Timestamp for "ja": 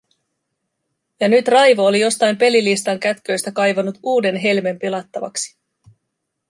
1.19-1.27